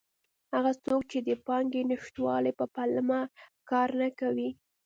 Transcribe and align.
هغه 0.53 0.71
څوک 0.85 1.01
چې 1.11 1.19
د 1.27 1.29
پانګې 1.45 1.81
نشتوالي 1.91 2.51
په 2.59 2.65
پلمه 2.75 3.19
کار 3.69 3.89
نه 4.01 4.09
کوي. 4.19 4.49